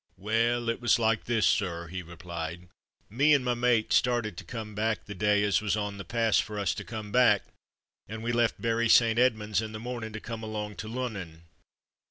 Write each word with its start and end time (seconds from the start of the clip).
"Well, 0.17 0.67
it 0.67 0.81
was 0.81 0.97
like 0.97 1.25
this, 1.25 1.45
sir,'' 1.45 1.85
he 1.87 2.01
replied. 2.01 2.69
"Me 3.07 3.35
and 3.35 3.45
my 3.45 3.53
mate 3.53 3.93
started 3.93 4.35
to 4.37 4.43
come 4.43 4.73
back 4.73 5.05
the 5.05 5.13
day 5.13 5.43
as 5.43 5.61
was 5.61 5.77
on 5.77 5.99
the 5.99 6.03
pass 6.03 6.39
for 6.39 6.57
us 6.57 6.73
to 6.73 6.83
come 6.83 7.11
back, 7.11 7.43
and 8.07 8.23
we 8.23 8.31
left 8.31 8.59
Bury 8.59 8.89
St. 8.89 9.19
Edmunds 9.19 9.61
in 9.61 9.73
the 9.73 9.79
mornin' 9.79 10.11
to 10.13 10.19
come 10.19 10.41
along 10.41 10.77
to 10.77 10.87
Lunnon. 10.87 11.43